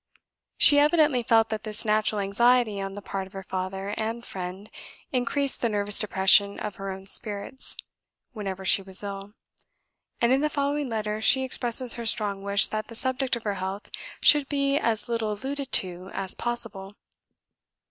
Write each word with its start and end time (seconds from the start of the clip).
She 0.57 0.79
evidently 0.79 1.21
felt 1.21 1.49
that 1.49 1.61
this 1.61 1.85
natural 1.85 2.21
anxiety 2.21 2.81
on 2.81 2.95
the 2.95 3.03
part 3.03 3.27
of 3.27 3.33
her 3.33 3.43
father 3.43 3.89
and 3.97 4.25
friend 4.25 4.67
increased 5.11 5.61
the 5.61 5.69
nervous 5.69 5.99
depression 5.99 6.59
of 6.59 6.77
her 6.77 6.89
own 6.89 7.05
spirits, 7.05 7.77
whenever 8.33 8.65
she 8.65 8.81
was 8.81 9.03
ill; 9.03 9.35
and 10.19 10.31
in 10.31 10.41
the 10.41 10.49
following 10.49 10.89
letter 10.89 11.21
she 11.21 11.43
expresses 11.43 11.93
her 11.93 12.07
strong 12.07 12.41
wish 12.41 12.65
that 12.65 12.87
the 12.87 12.95
subject 12.95 13.35
of 13.35 13.43
her 13.43 13.53
health 13.61 13.91
should 14.21 14.49
be 14.49 14.75
as 14.79 15.07
little 15.07 15.33
alluded 15.33 15.71
to 15.73 16.09
as 16.15 16.33
possible. 16.33 16.95